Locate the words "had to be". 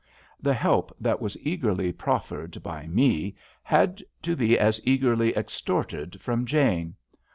3.61-4.57